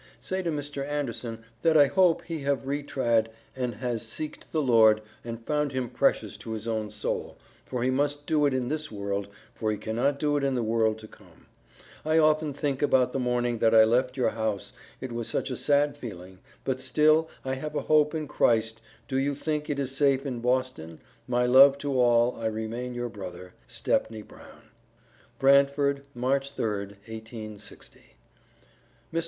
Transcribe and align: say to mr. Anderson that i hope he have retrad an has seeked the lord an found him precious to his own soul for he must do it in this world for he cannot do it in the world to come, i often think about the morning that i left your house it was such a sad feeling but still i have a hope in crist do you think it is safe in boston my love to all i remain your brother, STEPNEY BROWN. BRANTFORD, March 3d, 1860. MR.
say 0.19 0.41
to 0.41 0.49
mr. 0.49 0.83
Anderson 0.89 1.43
that 1.61 1.77
i 1.77 1.85
hope 1.85 2.23
he 2.23 2.39
have 2.41 2.65
retrad 2.65 3.27
an 3.55 3.73
has 3.73 4.01
seeked 4.01 4.49
the 4.49 4.59
lord 4.59 4.99
an 5.23 5.37
found 5.37 5.71
him 5.73 5.87
precious 5.87 6.37
to 6.37 6.53
his 6.53 6.67
own 6.67 6.89
soul 6.89 7.37
for 7.65 7.83
he 7.83 7.91
must 7.91 8.25
do 8.25 8.47
it 8.47 8.51
in 8.55 8.67
this 8.67 8.91
world 8.91 9.27
for 9.53 9.69
he 9.71 9.77
cannot 9.77 10.17
do 10.17 10.35
it 10.37 10.43
in 10.43 10.55
the 10.55 10.63
world 10.63 10.97
to 10.97 11.07
come, 11.07 11.45
i 12.03 12.17
often 12.17 12.51
think 12.51 12.81
about 12.81 13.11
the 13.13 13.19
morning 13.19 13.59
that 13.59 13.75
i 13.75 13.83
left 13.83 14.17
your 14.17 14.31
house 14.31 14.73
it 15.01 15.11
was 15.11 15.27
such 15.29 15.51
a 15.51 15.55
sad 15.55 15.95
feeling 15.95 16.39
but 16.63 16.81
still 16.81 17.29
i 17.45 17.53
have 17.53 17.75
a 17.75 17.81
hope 17.81 18.15
in 18.15 18.27
crist 18.27 18.81
do 19.07 19.17
you 19.19 19.35
think 19.35 19.69
it 19.69 19.77
is 19.77 19.95
safe 19.95 20.25
in 20.25 20.39
boston 20.39 20.99
my 21.27 21.45
love 21.45 21.77
to 21.77 21.93
all 21.93 22.35
i 22.41 22.47
remain 22.47 22.95
your 22.95 23.07
brother, 23.09 23.53
STEPNEY 23.67 24.23
BROWN. 24.23 24.71
BRANTFORD, 25.37 26.07
March 26.15 26.55
3d, 26.55 26.89
1860. 27.07 27.99
MR. 29.13 29.19